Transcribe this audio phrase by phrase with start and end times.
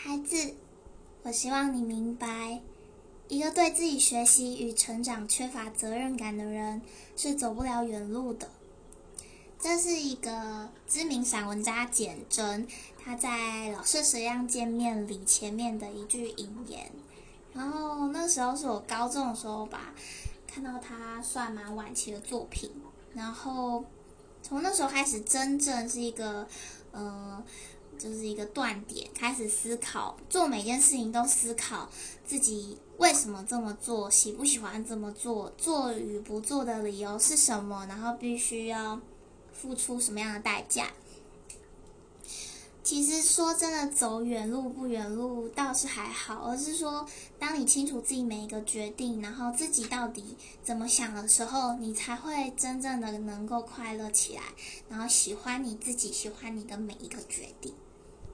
[0.00, 0.54] 孩子，
[1.24, 2.60] 我希望你明白，
[3.26, 6.80] 一个对自己学习与成长缺乏责任感的人
[7.16, 8.48] 是走不了远路的。
[9.58, 16.92] 这是一个知名散文家简真他在《老师谁样见面》里前面的一句引言。
[17.52, 19.92] 然后那时候是我高中的时候吧，
[20.46, 22.70] 看到他算蛮晚期的作品。
[23.14, 23.84] 然后
[24.44, 26.46] 从那时候开始，真正是一个，
[26.92, 27.42] 呃，
[27.98, 31.88] 就是一个断点，开始思考做每件事情都思考
[32.24, 39.00] 自己为什么这么做，喜不喜欢这么做，做与不做的理由是什么，然后必须要
[39.52, 40.92] 付出什么样的代价。
[42.84, 47.04] 其实说真的，走远路不远路倒是还好，而是说，
[47.38, 54.42] 当你清楚自己每一个决定，然后自己到底怎么想的时候，你才会真正的能够快乐起来，
[54.88, 57.74] 然后喜欢你自己，喜欢你的每一个决定。